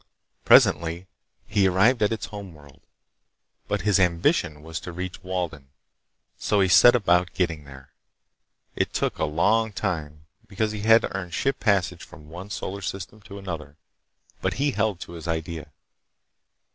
Presently 0.45 1.05
he 1.45 1.67
arrived 1.67 2.01
at 2.01 2.11
its 2.11 2.25
home 2.25 2.55
world. 2.55 2.81
But 3.67 3.81
his 3.81 3.99
ambition 3.99 4.63
was 4.63 4.79
to 4.79 4.91
reach 4.91 5.21
Walden, 5.23 5.67
so 6.39 6.59
he 6.59 6.69
set 6.69 6.95
about 6.95 7.35
getting 7.35 7.65
there. 7.65 7.93
It 8.75 8.93
took 8.93 9.19
a 9.19 9.25
long 9.25 9.71
time 9.71 10.25
because 10.47 10.71
he 10.71 10.79
had 10.81 11.03
to 11.03 11.15
earn 11.15 11.29
ship 11.29 11.59
passage 11.59 12.01
from 12.03 12.29
one 12.29 12.49
solar 12.49 12.81
system 12.81 13.21
to 13.21 13.37
another, 13.37 13.77
but 14.41 14.55
he 14.55 14.71
held 14.71 14.99
to 15.01 15.11
his 15.11 15.27
idea. 15.27 15.71